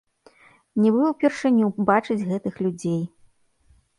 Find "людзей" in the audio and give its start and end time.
2.69-2.99